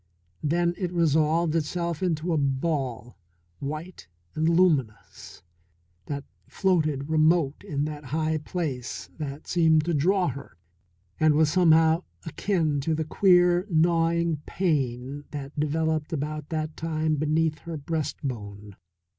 [0.41, 3.19] Then it resolved itself into a ball,
[3.59, 5.43] white and luminous,
[6.07, 10.57] that floated remote in that high place and seemed to draw her,
[11.19, 17.59] and was somehow akin to the queer, gnawing pain that developed about that time beneath
[17.59, 18.73] her breastbone.